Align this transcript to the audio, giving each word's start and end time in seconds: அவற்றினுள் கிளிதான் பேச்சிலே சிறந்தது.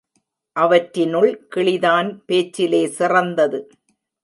அவற்றினுள் 0.55 1.31
கிளிதான் 1.55 2.09
பேச்சிலே 2.25 2.87
சிறந்தது. 2.87 3.71